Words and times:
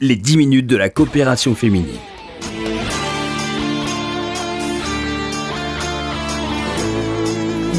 les 0.00 0.14
10 0.14 0.36
minutes 0.36 0.66
de 0.68 0.76
la 0.76 0.90
coopération 0.90 1.56
féminine. 1.56 1.98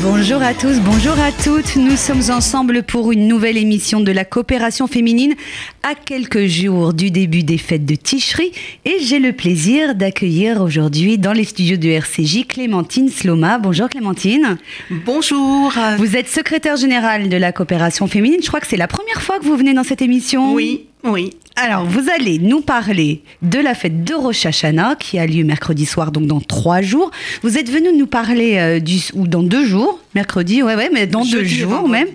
Bonjour 0.03 0.41
à 0.41 0.53
tous, 0.53 0.81
bonjour 0.81 1.17
à 1.17 1.31
toutes. 1.31 1.77
Nous 1.77 1.95
sommes 1.95 2.29
ensemble 2.29 2.83
pour 2.83 3.13
une 3.13 3.29
nouvelle 3.29 3.55
émission 3.55 4.01
de 4.01 4.11
la 4.11 4.25
coopération 4.25 4.87
féminine 4.87 5.33
à 5.81 5.95
quelques 5.95 6.47
jours 6.47 6.93
du 6.93 7.09
début 7.09 7.43
des 7.43 7.57
fêtes 7.57 7.85
de 7.85 7.95
Ticherie 7.95 8.51
et 8.83 8.97
j'ai 8.99 9.19
le 9.19 9.31
plaisir 9.31 9.95
d'accueillir 9.95 10.61
aujourd'hui 10.61 11.17
dans 11.17 11.31
les 11.31 11.45
studios 11.45 11.77
de 11.77 11.87
RCJ 11.87 12.47
Clémentine 12.47 13.07
Sloma. 13.07 13.59
Bonjour 13.59 13.87
Clémentine. 13.87 14.57
Bonjour. 15.05 15.71
Vous 15.97 16.17
êtes 16.17 16.27
secrétaire 16.27 16.75
générale 16.75 17.29
de 17.29 17.37
la 17.37 17.53
coopération 17.53 18.07
féminine. 18.07 18.41
Je 18.43 18.47
crois 18.49 18.59
que 18.59 18.67
c'est 18.67 18.75
la 18.75 18.89
première 18.89 19.21
fois 19.21 19.39
que 19.39 19.45
vous 19.45 19.55
venez 19.55 19.73
dans 19.73 19.85
cette 19.85 20.01
émission. 20.01 20.53
Oui, 20.53 20.88
oui. 21.03 21.33
Alors, 21.55 21.85
vous 21.85 22.09
allez 22.09 22.39
nous 22.39 22.61
parler 22.61 23.21
de 23.41 23.59
la 23.59 23.73
fête 23.73 24.03
de 24.03 24.13
Rosh 24.13 24.45
Hashanah 24.45 24.95
qui 24.95 25.19
a 25.19 25.25
lieu 25.25 25.43
mercredi 25.43 25.85
soir, 25.85 26.11
donc 26.11 26.25
dans 26.25 26.39
trois 26.39 26.81
jours. 26.81 27.11
Vous 27.41 27.57
êtes 27.57 27.69
venu 27.69 27.91
nous 27.97 28.07
parler 28.07 28.57
euh, 28.57 28.79
du 28.79 28.97
ou 29.13 29.27
dans 29.27 29.43
deux 29.43 29.65
jours, 29.65 29.99
mercredi, 30.15 30.63
ouais, 30.63 30.75
ouais, 30.75 30.89
mais 30.93 31.05
dans 31.07 31.25
deux 31.25 31.43
jours 31.43 31.87
même. 31.87 32.07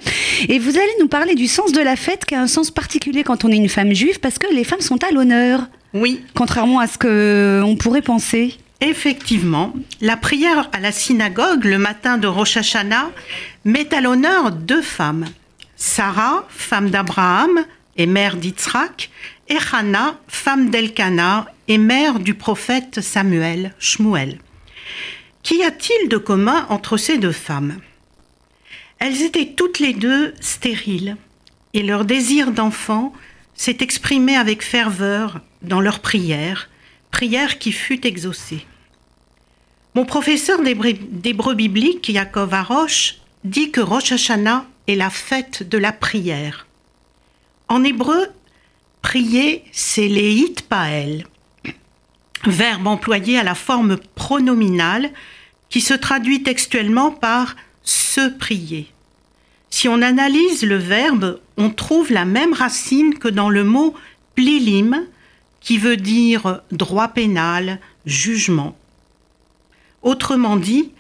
Et 0.49 0.59
vous 0.59 0.77
allez 0.77 0.93
nous 1.01 1.09
parler 1.09 1.35
du 1.35 1.47
sens 1.47 1.73
de 1.73 1.81
la 1.81 1.97
fête 1.97 2.25
qui 2.25 2.35
a 2.35 2.41
un 2.41 2.47
sens 2.47 2.71
particulier 2.71 3.23
quand 3.23 3.45
on 3.45 3.51
est 3.51 3.57
une 3.57 3.69
femme 3.69 3.93
juive 3.93 4.21
parce 4.21 4.39
que 4.39 4.53
les 4.53 4.65
femmes 4.65 4.81
sont 4.81 5.03
à 5.05 5.11
l'honneur. 5.11 5.67
Oui. 5.93 6.21
Contrairement 6.35 6.81
à 6.81 6.87
ce 6.87 6.99
que 6.99 7.63
on 7.65 7.77
pourrait 7.77 8.03
penser. 8.03 8.57
Effectivement, 8.81 9.73
la 10.01 10.17
prière 10.17 10.69
à 10.73 10.81
la 10.81 10.93
synagogue 10.93 11.65
le 11.65 11.79
matin 11.79 12.19
de 12.19 12.27
Rosh 12.27 12.57
Hashanah 12.57 13.11
met 13.65 13.95
à 13.95 14.01
l'honneur 14.01 14.53
deux 14.53 14.83
femmes. 14.83 15.27
Sarah, 15.77 16.45
femme 16.49 16.91
d'Abraham 16.91 17.65
et 17.97 18.07
mère 18.07 18.37
d'Yitzhak, 18.37 19.11
et 19.49 19.59
Hannah, 19.73 20.19
femme 20.29 20.71
d'Elkana 20.71 21.47
et 21.69 21.79
mère 21.79 22.19
du 22.19 22.35
prophète 22.35 23.01
Samuel, 23.01 23.75
Shmuel. 23.79 24.39
Qu'y 25.43 25.63
a-t-il 25.63 26.09
de 26.09 26.17
commun 26.17 26.67
entre 26.71 26.97
ces 26.97 27.19
deux 27.19 27.33
femmes? 27.33 27.79
Elles 28.99 29.23
étaient 29.23 29.53
toutes 29.57 29.79
les 29.79 29.93
deux 29.93 30.33
stériles 30.41 31.17
et 31.75 31.83
leur 31.83 32.05
désir 32.05 32.53
d'enfant 32.53 33.13
s'est 33.55 33.79
exprimé 33.81 34.37
avec 34.37 34.63
ferveur 34.63 35.41
dans 35.63 35.81
leur 35.81 36.01
prière, 36.01 36.71
prière 37.11 37.59
qui 37.59 37.73
fut 37.73 38.07
exaucée. 38.07 38.65
Mon 39.95 40.05
professeur 40.05 40.61
d'hébreu 40.63 41.55
biblique, 41.55 42.09
Yaakov 42.09 42.53
Arosh, 42.55 43.19
dit 43.45 43.71
que 43.71 43.81
Rosh 43.81 44.13
Hashanah 44.13 44.67
est 44.89 44.97
la 44.97 45.11
fête 45.11 45.69
de 45.69 45.79
la 45.79 45.93
prière. 45.93 46.67
En 47.75 47.83
hébreu, 47.83 48.29
Prier, 49.03 49.65
c'est 49.73 50.07
léit 50.07 50.63
pael, 50.69 51.27
verbe 52.45 52.87
employé 52.87 53.37
à 53.37 53.43
la 53.43 53.57
forme 53.57 53.97
pronominale 54.15 55.11
qui 55.71 55.81
se 55.81 55.93
traduit 55.93 56.45
textuellement 56.45 57.11
par 57.11 57.57
se 57.83 58.29
prier. 58.29 58.93
Si 59.71 59.89
on 59.89 60.03
analyse 60.03 60.63
le 60.63 60.77
verbe, 60.77 61.41
on 61.57 61.69
trouve 61.69 62.13
la 62.13 62.25
même 62.25 62.53
racine 62.53 63.19
que 63.19 63.27
dans 63.27 63.51
le 63.51 63.65
mot 63.65 63.93
plilim, 64.37 65.05
qui 65.59 65.77
veut 65.77 65.97
dire 65.97 66.61
droit 66.71 67.09
pénal, 67.09 67.81
jugement. 68.07 68.79
Autrement 70.03 70.59
dit, 70.59 70.93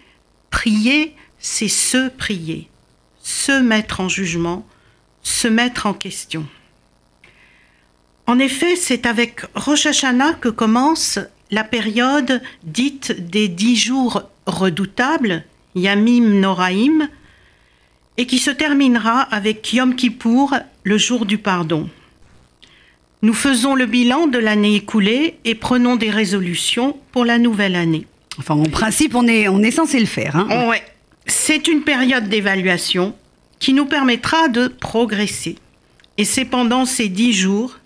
prier, 0.51 1.15
c'est 1.39 1.69
se 1.69 2.09
prier, 2.09 2.69
se 3.23 3.61
mettre 3.61 4.01
en 4.01 4.09
jugement, 4.09 4.67
se 5.23 5.47
mettre 5.47 5.87
en 5.87 5.95
question. 5.95 6.45
En 8.27 8.39
effet, 8.39 8.77
c'est 8.77 9.07
avec 9.07 9.43
Rosh 9.55 9.87
Hashanah 9.87 10.35
que 10.35 10.49
commence 10.49 11.19
la 11.51 11.65
période 11.65 12.41
dite 12.63 13.13
des 13.31 13.49
dix 13.49 13.77
jours 13.77 14.23
redoutables, 14.47 15.45
Yamim 15.75 16.41
Noraim, 16.41 17.09
et 18.17 18.27
qui 18.27 18.39
se 18.39 18.51
terminera 18.51 19.21
avec 19.21 19.73
Yom 19.73 19.95
Kippour, 19.95 20.55
le 20.85 20.99
jour 20.99 21.27
du 21.27 21.39
pardon. 21.39 21.89
Nous 23.23 23.35
faisons 23.35 23.75
le 23.75 23.87
bilan 23.87 24.27
de 24.27 24.39
l'année 24.39 24.77
écoulée 24.77 25.39
et 25.45 25.55
prenons 25.55 25.97
des 25.97 26.11
résolutions 26.11 26.97
pour 27.13 27.25
la 27.25 27.39
nouvelle 27.39 27.77
année. 27.77 28.07
Enfin, 28.39 28.55
en 28.55 28.65
principe, 28.65 29.15
on 29.15 29.27
est, 29.27 29.49
on 29.49 29.63
est 29.63 29.71
censé 29.71 29.99
le 30.01 30.07
faire. 30.07 30.37
Hein 30.37 30.69
ouais. 30.69 30.83
C'est 31.27 31.69
une 31.69 31.83
période 31.83 32.29
d'évaluation 32.29 33.15
qui 33.59 33.73
nous 33.73 33.87
permettra 33.87 34.49
de 34.49 34.69
progresser. 34.69 35.57
Et 36.19 36.25
c'est 36.25 36.45
pendant 36.45 36.85
ces 36.85 37.09
dix 37.09 37.33
jours 37.33 37.79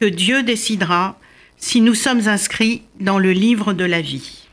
que 0.00 0.06
Dieu 0.06 0.42
décidera 0.42 1.18
si 1.58 1.82
nous 1.82 1.94
sommes 1.94 2.26
inscrits 2.26 2.82
dans 3.00 3.18
le 3.18 3.32
livre 3.32 3.74
de 3.74 3.84
la 3.84 4.00
vie. 4.00 4.46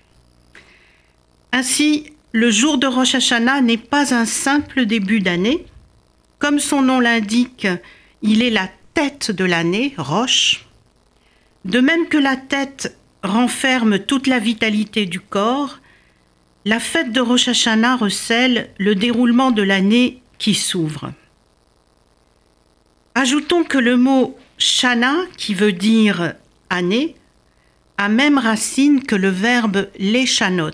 Ainsi, 1.54 2.12
le 2.34 2.52
jour 2.52 2.78
de 2.78 2.86
Rosh 2.86 3.16
Hashanah 3.16 3.62
n'est 3.62 3.78
pas 3.78 4.14
un 4.14 4.26
simple 4.26 4.86
début 4.86 5.22
d'année. 5.22 5.66
Comme 6.38 6.60
son 6.60 6.82
nom 6.82 7.00
l'indique, 7.00 7.66
il 8.22 8.44
est 8.44 8.50
la 8.50 8.70
tête 8.94 9.32
de 9.32 9.46
l'année, 9.46 9.94
Rosh. 9.98 10.66
De 11.64 11.80
même 11.80 12.08
que 12.08 12.18
la 12.18 12.36
tête 12.36 12.98
renferme 13.24 14.00
toute 14.00 14.28
la 14.28 14.40
vitalité 14.40 15.06
du 15.06 15.22
corps, 15.22 15.80
la 16.66 16.82
fête 16.82 17.14
de 17.14 17.22
Rosh 17.22 17.48
Hashanah 17.48 17.96
recèle 17.96 18.70
le 18.78 18.96
déroulement 18.96 19.52
de 19.52 19.62
l'année 19.62 20.22
qui 20.40 20.54
s'ouvre. 20.54 21.14
Ajoutons 23.16 23.64
que 23.64 23.78
le 23.78 23.96
mot 23.96 24.38
Shana, 24.58 25.16
qui 25.38 25.54
veut 25.54 25.74
dire 25.74 26.34
année, 26.70 27.16
a 27.98 28.10
même 28.10 28.38
racine 28.38 29.04
que 29.04 29.16
le 29.16 29.30
verbe 29.30 29.88
l'échanot, 29.98 30.72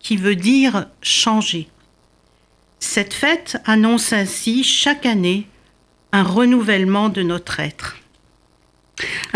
qui 0.00 0.16
veut 0.16 0.36
dire 0.36 0.86
changer. 1.02 1.68
Cette 2.78 3.14
fête 3.14 3.56
annonce 3.64 4.12
ainsi 4.12 4.62
chaque 4.62 5.06
année 5.06 5.46
un 6.12 6.22
renouvellement 6.22 7.08
de 7.08 7.22
notre 7.22 7.60
être. 7.60 7.96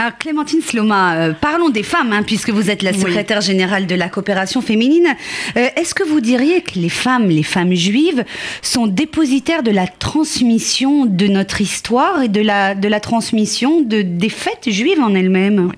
Alors 0.00 0.16
Clémentine 0.16 0.62
Sloma, 0.62 1.16
euh, 1.16 1.32
parlons 1.32 1.70
des 1.70 1.82
femmes, 1.82 2.12
hein, 2.12 2.22
puisque 2.22 2.50
vous 2.50 2.70
êtes 2.70 2.84
la 2.84 2.92
secrétaire 2.92 3.40
générale 3.40 3.88
de 3.88 3.96
la 3.96 4.08
coopération 4.08 4.60
féminine. 4.60 5.08
Euh, 5.56 5.68
est-ce 5.74 5.92
que 5.92 6.04
vous 6.04 6.20
diriez 6.20 6.62
que 6.62 6.78
les 6.78 6.88
femmes, 6.88 7.28
les 7.28 7.42
femmes 7.42 7.74
juives, 7.74 8.24
sont 8.62 8.86
dépositaires 8.86 9.64
de 9.64 9.72
la 9.72 9.88
transmission 9.88 11.04
de 11.04 11.26
notre 11.26 11.60
histoire 11.60 12.22
et 12.22 12.28
de 12.28 12.40
la, 12.40 12.76
de 12.76 12.86
la 12.86 13.00
transmission 13.00 13.80
de, 13.80 14.02
des 14.02 14.28
fêtes 14.28 14.70
juives 14.70 15.00
en 15.00 15.16
elles-mêmes? 15.16 15.72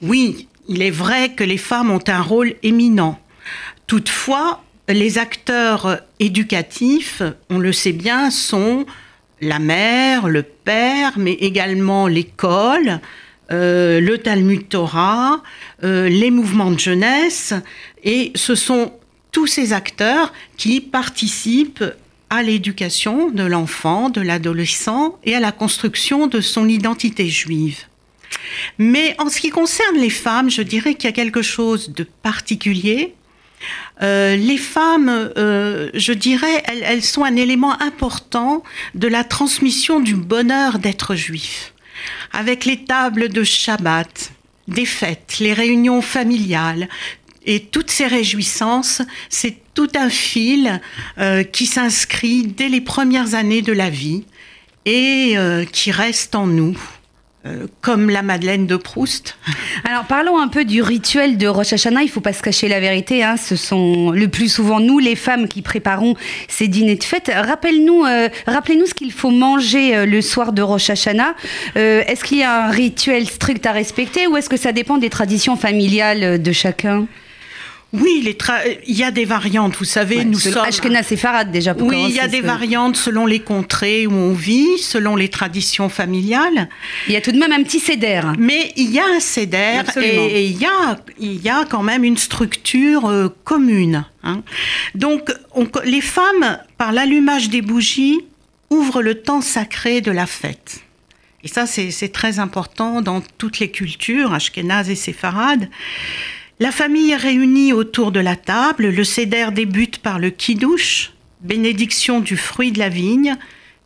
Oui, 0.00 0.48
il 0.66 0.80
est 0.80 0.90
vrai 0.90 1.28
que 1.28 1.44
les 1.44 1.58
femmes 1.58 1.90
ont 1.90 2.04
un 2.08 2.22
rôle 2.22 2.54
éminent. 2.62 3.18
Toutefois, 3.86 4.62
les 4.88 5.18
acteurs 5.18 5.98
éducatifs, 6.18 7.20
on 7.50 7.58
le 7.58 7.74
sait 7.74 7.92
bien, 7.92 8.30
sont 8.30 8.86
la 9.40 9.58
mère, 9.58 10.28
le 10.28 10.42
père, 10.42 11.12
mais 11.16 11.32
également 11.32 12.06
l'école, 12.06 13.00
euh, 13.50 14.00
le 14.00 14.18
Talmud 14.18 14.68
Torah, 14.68 15.42
euh, 15.84 16.08
les 16.08 16.30
mouvements 16.30 16.70
de 16.70 16.78
jeunesse, 16.78 17.54
et 18.04 18.32
ce 18.34 18.54
sont 18.54 18.92
tous 19.32 19.46
ces 19.46 19.72
acteurs 19.72 20.32
qui 20.56 20.80
participent 20.80 21.84
à 22.30 22.42
l'éducation 22.42 23.30
de 23.30 23.44
l'enfant, 23.44 24.10
de 24.10 24.20
l'adolescent 24.20 25.18
et 25.24 25.34
à 25.34 25.40
la 25.40 25.52
construction 25.52 26.26
de 26.26 26.40
son 26.40 26.68
identité 26.68 27.26
juive. 27.28 27.84
Mais 28.76 29.14
en 29.18 29.30
ce 29.30 29.40
qui 29.40 29.50
concerne 29.50 29.96
les 29.96 30.10
femmes, 30.10 30.50
je 30.50 30.62
dirais 30.62 30.94
qu'il 30.94 31.04
y 31.04 31.12
a 31.12 31.12
quelque 31.12 31.42
chose 31.42 31.90
de 31.90 32.04
particulier 32.04 33.14
euh, 34.02 34.36
les 34.36 34.58
femmes, 34.58 35.08
euh, 35.08 35.90
je 35.94 36.12
dirais, 36.12 36.62
elles, 36.66 37.02
sont 37.02 37.24
un 37.24 37.36
élément 37.36 37.80
important 37.80 38.62
de 38.94 39.08
la 39.08 39.24
transmission 39.24 40.00
du 40.00 40.14
bonheur 40.14 40.78
d'être 40.78 41.14
juif. 41.14 41.72
Avec 42.32 42.64
les 42.64 42.84
tables 42.84 43.28
de 43.28 43.42
Shabbat, 43.42 44.32
des 44.68 44.86
fêtes, 44.86 45.36
les 45.40 45.52
réunions 45.52 46.02
familiales, 46.02 46.88
et 47.44 47.60
toutes 47.60 47.90
ces 47.90 48.06
réjouissances, 48.06 49.02
c'est 49.30 49.56
tout 49.74 49.90
un 49.96 50.10
fil 50.10 50.80
euh, 51.18 51.42
qui 51.42 51.66
s'inscrit 51.66 52.46
dès 52.46 52.68
les 52.68 52.80
premières 52.80 53.34
années 53.34 53.62
de 53.62 53.72
la 53.72 53.90
vie 53.90 54.24
et 54.84 55.36
qui 55.70 55.90
reste 55.90 56.34
en 56.34 56.46
nous. 56.46 56.78
Euh, 57.46 57.68
comme 57.82 58.10
la 58.10 58.22
Madeleine 58.22 58.66
de 58.66 58.74
Proust. 58.74 59.36
Alors 59.84 60.06
parlons 60.06 60.40
un 60.40 60.48
peu 60.48 60.64
du 60.64 60.82
rituel 60.82 61.38
de 61.38 61.46
Rosh 61.46 61.72
Hashanah. 61.72 62.02
Il 62.02 62.08
faut 62.08 62.20
pas 62.20 62.32
se 62.32 62.42
cacher 62.42 62.66
la 62.66 62.80
vérité. 62.80 63.22
Hein. 63.22 63.36
Ce 63.36 63.54
sont 63.54 64.10
le 64.10 64.26
plus 64.26 64.48
souvent 64.48 64.80
nous, 64.80 64.98
les 64.98 65.14
femmes, 65.14 65.46
qui 65.46 65.62
préparons 65.62 66.16
ces 66.48 66.66
dîners 66.66 66.96
de 66.96 67.04
fête. 67.04 67.30
Rappelle-nous, 67.32 68.04
euh, 68.04 68.28
rappelez-nous 68.48 68.86
ce 68.86 68.94
qu'il 68.94 69.12
faut 69.12 69.30
manger 69.30 69.94
euh, 69.96 70.04
le 70.04 70.20
soir 70.20 70.52
de 70.52 70.62
Rosh 70.62 70.90
Hashanah. 70.90 71.36
est-ce 71.76 72.24
qu'il 72.24 72.38
y 72.38 72.42
a 72.42 72.66
un 72.66 72.70
rituel 72.70 73.28
strict 73.28 73.64
à 73.66 73.72
respecter 73.72 74.26
ou 74.26 74.36
est-ce 74.36 74.48
que 74.48 74.56
ça 74.56 74.72
dépend 74.72 74.98
des 74.98 75.08
traditions 75.08 75.56
familiales 75.56 76.42
de 76.42 76.52
chacun? 76.52 77.06
Oui, 77.94 78.20
les 78.22 78.36
il 78.86 78.98
y 78.98 79.02
a 79.02 79.10
des 79.10 79.24
variantes, 79.24 79.76
vous 79.76 79.86
savez, 79.86 80.22
nous 80.26 80.38
sommes... 80.38 80.58
Ashkenaz 80.58 81.10
et 81.10 81.16
Farad 81.16 81.50
déjà 81.50 81.74
pour 81.74 81.88
Oui, 81.88 82.04
il 82.10 82.14
y 82.14 82.20
a 82.20 82.28
des 82.28 82.42
variantes 82.42 82.96
selon 82.96 83.24
les 83.24 83.40
contrées 83.40 84.06
où 84.06 84.12
on 84.12 84.34
vit, 84.34 84.76
selon 84.78 85.16
les 85.16 85.30
traditions 85.30 85.88
familiales. 85.88 86.68
Il 87.06 87.14
y 87.14 87.16
a 87.16 87.22
tout 87.22 87.32
de 87.32 87.38
même 87.38 87.52
un 87.52 87.62
petit 87.62 87.80
cédère. 87.80 88.34
Mais 88.38 88.72
il 88.76 88.90
y 88.90 88.98
a 88.98 89.06
un 89.06 89.20
cédère 89.20 89.96
et, 89.96 90.44
il, 90.44 90.60
y 90.60 90.66
a, 90.66 90.98
il 91.18 91.42
y 91.42 91.48
a 91.48 91.64
quand 91.64 91.82
même 91.82 92.04
une 92.04 92.18
structure 92.18 93.06
euh, 93.06 93.28
commune. 93.44 94.04
Hein. 94.22 94.42
Donc, 94.94 95.32
les 95.84 96.02
femmes, 96.02 96.58
par 96.76 96.92
l'allumage 96.92 97.48
des 97.48 97.62
bougies, 97.62 98.20
ouvrent 98.68 99.00
le 99.00 99.14
temps 99.22 99.40
sacré 99.40 100.02
de 100.02 100.10
la 100.10 100.26
fête. 100.26 100.82
Et 101.42 101.48
ça, 101.48 101.66
c'est 101.66 102.12
très 102.12 102.38
important 102.38 103.00
dans 103.00 103.22
toutes 103.38 103.60
les 103.60 103.70
cultures, 103.70 104.34
ashkénazes 104.34 104.90
et 104.90 104.96
séfarades. 104.96 105.70
La 106.60 106.72
famille 106.72 107.12
est 107.12 107.16
réunie 107.16 107.72
autour 107.72 108.10
de 108.10 108.18
la 108.18 108.34
table. 108.34 108.88
Le 108.88 109.04
céder 109.04 109.48
débute 109.52 109.98
par 109.98 110.18
le 110.18 110.30
kidouche, 110.30 111.12
bénédiction 111.40 112.20
du 112.20 112.36
fruit 112.36 112.72
de 112.72 112.80
la 112.80 112.88
vigne, 112.88 113.36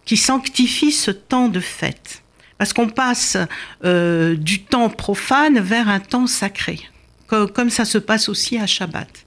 qui 0.07 0.17
sanctifie 0.17 0.93
ce 0.93 1.11
temps 1.11 1.49
de 1.49 1.61
fête. 1.61 2.23
Parce 2.57 2.73
qu'on 2.73 2.89
passe 2.89 3.37
euh, 3.85 4.37
du 4.37 4.63
temps 4.63 4.89
profane 4.89 5.61
vers 5.61 5.89
un 5.89 6.01
temps 6.01 6.27
sacré, 6.27 6.81
comme, 7.27 7.71
ça 7.71 7.85
se 7.85 7.99
passe 7.99 8.29
aussi 8.29 8.57
à 8.59 8.67
Shabbat. 8.67 9.27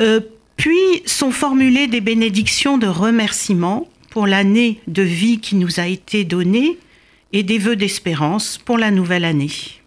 Euh, 0.00 0.20
puis 0.56 1.02
sont 1.04 1.32
formulées 1.32 1.86
des 1.86 2.00
bénédictions 2.00 2.78
de 2.78 2.86
remerciement 2.86 3.88
pour 4.10 4.26
l'année 4.26 4.80
de 4.86 5.02
vie 5.02 5.40
qui 5.40 5.54
nous 5.54 5.80
a 5.80 5.86
été 5.86 6.24
donnée 6.24 6.78
et 7.32 7.42
des 7.42 7.58
vœux 7.58 7.76
d'espérance 7.76 8.58
pour 8.58 8.78
la 8.78 8.90
nouvelle 8.90 9.24
année. 9.24 9.79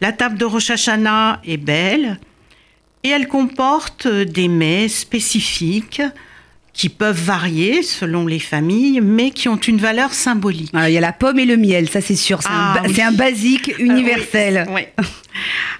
La 0.00 0.12
table 0.12 0.38
de 0.38 0.44
Rosh 0.44 0.70
Hashanah 0.70 1.40
est 1.44 1.56
belle 1.56 2.18
et 3.02 3.10
elle 3.10 3.28
comporte 3.28 4.06
des 4.08 4.48
mets 4.48 4.88
spécifiques 4.88 6.02
qui 6.74 6.88
peuvent 6.88 7.22
varier 7.22 7.82
selon 7.82 8.26
les 8.26 8.40
familles, 8.40 9.00
mais 9.00 9.30
qui 9.30 9.48
ont 9.48 9.56
une 9.56 9.78
valeur 9.78 10.12
symbolique. 10.12 10.72
Ah, 10.74 10.90
il 10.90 10.94
y 10.94 10.98
a 10.98 11.00
la 11.00 11.12
pomme 11.12 11.38
et 11.38 11.44
le 11.44 11.56
miel, 11.56 11.88
ça 11.88 12.00
c'est 12.00 12.16
sûr, 12.16 12.42
c'est 12.42 12.48
un, 12.48 12.74
ah 13.06 13.10
basique 13.12 13.68
euh, 13.68 13.84
universel. 13.84 14.66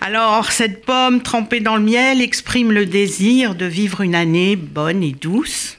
Alors, 0.01 0.53
cette 0.53 0.85
pomme 0.85 1.21
trempée 1.21 1.61
dans 1.61 1.77
le 1.77 1.83
miel 1.83 2.23
exprime 2.23 2.71
le 2.71 2.87
désir 2.87 3.57
de 3.57 3.65
vivre 3.65 4.03
une 4.03 4.15
année 4.15 4.55
bonne 4.55 5.03
et 5.03 5.13
douce. 5.13 5.79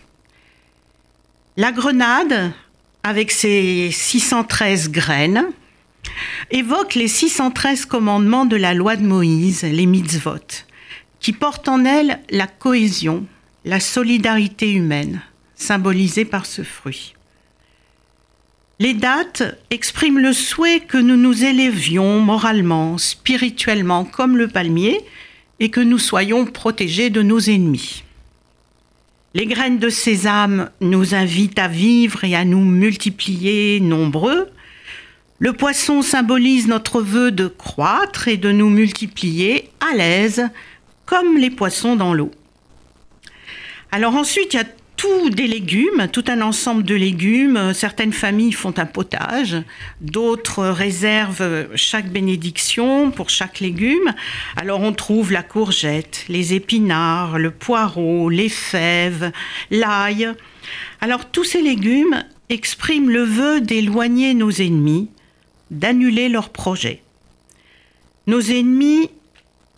La 1.56 1.72
grenade, 1.72 2.52
avec 3.04 3.32
ses 3.32 3.90
613 3.92 4.92
graines, 4.92 5.46
évoque 6.52 6.96
les 6.96 7.08
613 7.08 7.86
commandements 7.86 8.46
de 8.46 8.56
la 8.56 8.74
loi 8.74 8.96
de 8.96 9.06
Moïse, 9.06 9.64
les 9.64 9.86
mitzvot, 9.86 10.64
qui 11.20 11.34
portent 11.34 11.68
en 11.68 11.86
elles 11.86 12.20
la 12.30 12.48
cohésion, 12.48 13.26
la 13.64 13.80
solidarité 13.80 14.72
humaine, 14.72 15.22
symbolisée 15.56 16.26
par 16.26 16.46
ce 16.46 16.64
fruit. 16.64 17.16
Les 18.80 18.94
dates 18.94 19.44
expriment 19.70 20.20
le 20.20 20.34
souhait 20.34 20.82
que 20.82 20.98
nous 20.98 21.16
nous 21.16 21.46
élevions 21.46 22.20
moralement, 22.20 22.98
spirituellement, 22.98 24.04
comme 24.04 24.36
le 24.36 24.50
palmier, 24.50 25.00
et 25.62 25.70
que 25.70 25.80
nous 25.80 26.00
soyons 26.00 26.46
protégés 26.46 27.10
de 27.10 27.22
nos 27.22 27.40
ennemis. 27.40 28.04
Les 29.34 29.46
graines 29.46 29.80
de 29.80 29.90
sésame 29.90 30.70
nous 30.82 31.14
invitent 31.14 31.60
à 31.60 31.68
vivre 31.68 32.24
et 32.24 32.36
à 32.36 32.46
nous 32.46 32.64
multiplier 32.64 33.80
nombreux. 33.80 34.48
Le 35.38 35.52
poisson 35.52 36.02
symbolise 36.02 36.68
notre 36.68 37.02
vœu 37.02 37.30
de 37.30 37.48
croître 37.48 38.30
et 38.30 38.38
de 38.38 38.54
nous 38.54 38.70
multiplier 38.70 39.70
à 39.82 39.94
l'aise, 39.94 40.48
comme 41.06 41.38
les 41.38 41.50
poissons 41.50 41.98
dans 41.98 42.14
l'eau. 42.14 42.32
Alors 43.92 44.16
ensuite, 44.16 44.54
il 44.54 44.58
y 44.58 44.60
a 44.62 44.68
tout 44.96 45.30
des 45.30 45.48
légumes, 45.48 46.08
tout 46.10 46.24
un 46.30 46.40
ensemble 46.40 46.84
de 46.84 46.96
légumes. 46.96 47.74
Certaines 47.74 48.14
familles 48.14 48.54
font 48.54 48.74
un 48.78 48.86
potage, 48.86 49.58
d'autres 50.00 50.68
réservent 50.68 51.68
chaque 51.76 52.10
bénédiction 52.10 53.12
pour 53.12 53.30
chaque 53.30 53.60
légume. 53.60 54.14
Alors 54.56 54.80
on 54.80 54.94
trouve 54.94 55.34
la 55.34 55.44
courgette, 55.44 56.24
les 56.30 56.54
épinards, 56.54 57.40
le 57.40 57.52
poireau, 57.52 58.30
les 58.30 58.48
fèves, 58.48 59.34
l'ail. 59.70 60.30
Alors 61.02 61.26
tous 61.30 61.44
ces 61.44 61.62
légumes 61.62 62.24
expriment 62.48 63.10
le 63.10 63.24
vœu 63.24 63.60
d'éloigner 63.60 64.34
nos 64.34 64.52
ennemis, 64.52 65.10
d'annuler 65.80 66.30
leurs 66.30 66.50
projets. 66.50 67.02
Nos 68.28 68.42
ennemis 68.42 69.10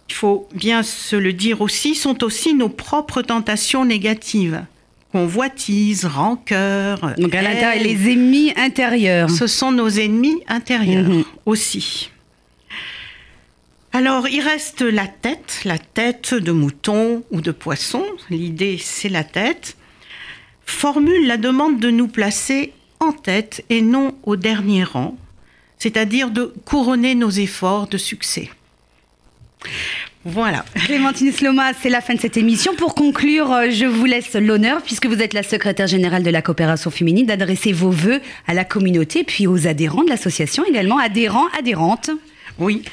il 0.10 0.16
faut 0.16 0.48
bien 0.54 0.84
se 0.84 1.18
le 1.18 1.34
dire 1.34 1.60
aussi, 1.60 1.94
sont 1.94 2.24
aussi 2.24 2.54
nos 2.54 2.70
propres 2.70 3.22
tentations 3.22 3.84
négatives 3.84 4.64
convoitise, 5.12 6.06
rancœur. 6.06 7.16
Donc 7.18 7.34
à 7.34 7.42
l'intérieur, 7.42 7.84
les 7.84 8.12
ennemis 8.12 8.54
intérieurs. 8.56 9.30
Ce 9.30 9.48
sont 9.48 9.72
nos 9.72 9.90
ennemis 9.90 10.44
intérieurs 10.48 11.10
mhm. 11.10 11.24
aussi. 11.46 12.12
Alors 13.94 14.28
il 14.28 14.42
reste 14.42 14.82
la 14.82 15.08
tête, 15.08 15.62
la 15.66 15.80
tête 15.80 16.34
de 16.34 16.52
mouton 16.52 17.24
ou 17.32 17.42
de 17.42 17.52
poisson. 17.52 18.04
L'idée 18.30 18.78
c'est 18.80 19.10
la 19.10 19.24
tête. 19.24 19.78
Formule 20.66 21.26
la 21.26 21.38
demande 21.38 21.80
de 21.80 21.90
nous 21.90 22.08
placer 22.08 22.74
en 23.00 23.14
tête 23.14 23.64
et 23.70 23.82
non 23.82 24.16
au 24.24 24.36
dernier 24.36 24.84
rang, 24.84 25.16
c'est-à-dire 25.80 26.30
de 26.30 26.54
couronner 26.66 27.16
nos 27.16 27.30
efforts 27.30 27.88
de 27.88 27.98
succès. 27.98 28.50
Voilà. 30.26 30.66
Clémentine 30.86 31.32
Sloma, 31.32 31.72
c'est 31.74 31.90
la 31.90 32.02
fin 32.02 32.14
de 32.14 32.20
cette 32.20 32.38
émission. 32.38 32.76
Pour 32.76 32.96
conclure, 32.96 33.52
euh, 33.52 33.70
je 33.72 33.86
vous 33.86 34.06
laisse 34.06 34.34
l'honneur, 34.34 34.82
puisque 34.82 35.06
vous 35.06 35.22
êtes 35.22 35.34
la 35.34 35.44
secrétaire 35.44 35.88
générale 35.88 36.24
de 36.24 36.30
la 36.30 36.42
coopération 36.42 36.92
féminine, 36.92 37.26
d'adresser 37.26 37.72
vos 37.72 37.92
voeux 37.92 38.22
à 38.46 38.54
la 38.54 38.66
communauté, 38.66 39.24
puis 39.24 39.48
aux 39.48 39.68
adhérents 39.68 40.04
de 40.04 40.10
l'association 40.10 40.66
également, 40.66 40.98
adhérents, 40.98 41.48
adhérentes. 41.58 42.10
Oui. 42.60 42.84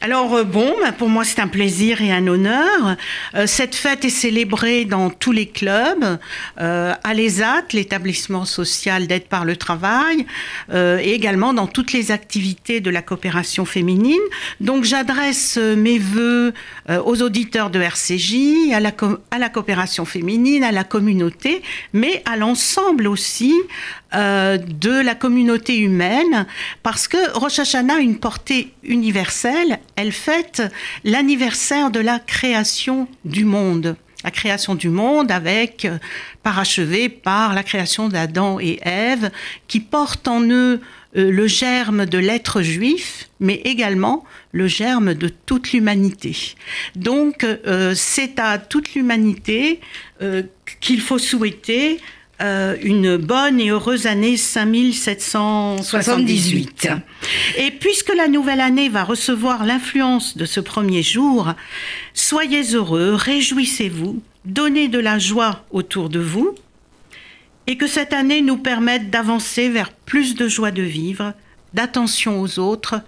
Alors 0.00 0.32
euh, 0.36 0.44
bon, 0.44 0.72
bah, 0.80 0.92
pour 0.92 1.08
moi 1.08 1.24
c'est 1.24 1.40
un 1.40 1.48
plaisir 1.48 2.00
et 2.00 2.12
un 2.12 2.28
honneur. 2.28 2.96
Euh, 3.34 3.48
cette 3.48 3.74
fête 3.74 4.04
est 4.04 4.10
célébrée 4.10 4.84
dans 4.84 5.10
tous 5.10 5.32
les 5.32 5.46
clubs, 5.46 6.18
euh, 6.60 6.94
à 7.02 7.14
l'ESAT, 7.14 7.64
l'établissement 7.72 8.44
social 8.44 9.08
d'aide 9.08 9.24
par 9.24 9.44
le 9.44 9.56
travail, 9.56 10.26
et 10.72 11.14
également 11.14 11.52
dans 11.52 11.66
toutes 11.66 11.92
les 11.92 12.12
activités 12.12 12.80
de 12.80 12.90
la 12.90 13.02
coopération 13.02 13.64
féminine. 13.64 14.20
Donc 14.60 14.84
j'adresse 14.84 15.56
mes 15.56 15.98
voeux 15.98 16.52
aux 16.88 17.22
auditeurs 17.22 17.70
de 17.70 17.80
RCJ, 17.80 18.72
à 18.72 18.80
la, 18.80 18.92
à 19.30 19.38
la 19.38 19.48
coopération 19.48 20.04
féminine, 20.04 20.62
à 20.64 20.72
la 20.72 20.84
communauté, 20.84 21.62
mais 21.92 22.22
à 22.26 22.36
l'ensemble 22.36 23.06
aussi 23.06 23.54
de 24.12 25.02
la 25.02 25.14
communauté 25.14 25.78
humaine, 25.78 26.46
parce 26.82 27.08
que 27.08 27.38
Rosh 27.38 27.58
Hashanah 27.58 27.96
a 27.96 28.00
une 28.00 28.18
portée 28.18 28.72
universelle 28.82 29.78
elle 29.98 30.12
fête 30.12 30.62
l'anniversaire 31.02 31.90
de 31.90 31.98
la 31.98 32.20
création 32.20 33.08
du 33.24 33.44
monde. 33.44 33.96
La 34.22 34.30
création 34.30 34.76
du 34.76 34.90
monde 34.90 35.32
avec, 35.32 35.84
euh, 35.84 35.98
parachevé 36.44 37.08
par 37.08 37.52
la 37.52 37.64
création 37.64 38.08
d'Adam 38.08 38.60
et 38.60 38.78
Ève, 38.82 39.30
qui 39.66 39.80
portent 39.80 40.28
en 40.28 40.40
eux 40.42 40.80
euh, 41.16 41.30
le 41.32 41.46
germe 41.48 42.06
de 42.06 42.18
l'être 42.18 42.62
juif, 42.62 43.28
mais 43.40 43.60
également 43.64 44.24
le 44.52 44.68
germe 44.68 45.14
de 45.14 45.28
toute 45.28 45.72
l'humanité. 45.72 46.54
Donc 46.94 47.42
euh, 47.42 47.92
c'est 47.96 48.38
à 48.38 48.58
toute 48.58 48.94
l'humanité 48.94 49.80
qu'il 50.80 51.00
faut 51.00 51.18
souhaiter 51.18 51.98
euh, 52.40 52.76
une 52.82 53.16
bonne 53.16 53.60
et 53.60 53.70
heureuse 53.70 54.06
année 54.06 54.36
5778. 54.36 56.88
Et 57.56 57.72
puisque 57.72 58.14
la 58.14 58.28
nouvelle 58.28 58.60
année 58.60 58.88
va 58.88 59.02
recevoir 59.02 59.64
l'influence 59.64 60.36
de 60.36 60.44
ce 60.44 60.60
premier 60.60 61.02
jour, 61.02 61.52
soyez 62.14 62.62
heureux, 62.74 63.14
réjouissez-vous, 63.14 64.22
donnez 64.44 64.86
de 64.86 65.00
la 65.00 65.18
joie 65.18 65.64
autour 65.72 66.10
de 66.10 66.20
vous, 66.20 66.54
et 67.66 67.76
que 67.76 67.88
cette 67.88 68.12
année 68.12 68.40
nous 68.40 68.58
permette 68.58 69.10
d'avancer 69.10 69.68
vers 69.68 69.90
plus 69.90 70.36
de 70.36 70.46
joie 70.46 70.70
de 70.70 70.82
vivre, 70.82 71.34
d'attention 71.74 72.40
aux 72.40 72.60
autres, 72.60 73.00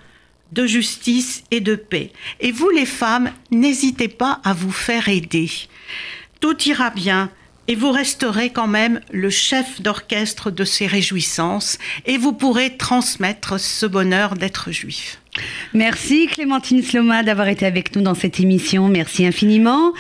de 0.51 0.67
justice 0.67 1.45
et 1.53 1.61
de 1.61 1.77
paix. 1.77 2.11
Et 2.41 2.51
vous 2.51 2.71
les 2.71 2.85
femmes, 2.85 3.31
n'hésitez 3.53 4.09
pas 4.09 4.41
à 4.43 4.55
vous 4.55 4.73
faire 4.73 5.09
aider. 5.09 5.49
Tout 6.41 6.61
ira 6.65 6.91
bien 6.91 7.31
et 7.71 7.77
vous 7.77 7.93
resterez 7.93 8.51
quand 8.51 8.67
même 8.67 9.01
le 9.13 9.31
chef 9.31 9.81
d'orchestre 9.81 10.51
de 10.51 10.65
ces 10.65 10.89
réjouissances 10.89 11.79
et 12.05 12.19
vous 12.19 12.33
pourrez 12.33 12.77
transmettre 12.77 13.61
ce 13.61 13.87
bonheur 13.87 14.35
d'être 14.35 14.73
juif. 14.73 15.20
Merci 15.75 16.27
Clémentine 16.27 16.83
Sloma 16.83 17.23
d'avoir 17.23 17.47
été 17.49 17.65
avec 17.65 17.95
nous 17.95 18.03
dans 18.03 18.15
cette 18.15 18.41
émission. 18.41 18.89
Merci 18.89 19.25
infiniment. 19.27 19.93